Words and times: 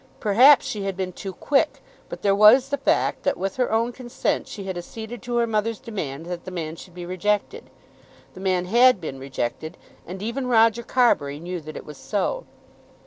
Perhaps 0.19 0.65
she 0.65 0.81
had 0.81 0.97
been 0.97 1.11
too 1.13 1.31
quick; 1.31 1.83
but 2.09 2.23
there 2.23 2.33
was 2.33 2.69
the 2.69 2.77
fact 2.79 3.21
that 3.21 3.37
with 3.37 3.57
her 3.57 3.71
own 3.71 3.91
consent 3.91 4.47
she 4.47 4.63
had 4.63 4.75
acceded 4.75 5.21
to 5.21 5.35
her 5.35 5.45
mother's 5.45 5.77
demand 5.79 6.25
that 6.25 6.43
the 6.43 6.49
man 6.49 6.75
should 6.75 6.95
be 6.95 7.05
rejected. 7.05 7.69
The 8.33 8.39
man 8.39 8.65
had 8.65 8.99
been 8.99 9.19
rejected, 9.19 9.77
and 10.07 10.19
even 10.23 10.47
Roger 10.47 10.81
Carbury 10.81 11.39
knew 11.39 11.61
that 11.61 11.77
it 11.77 11.85
was 11.85 11.97
so. 11.97 12.45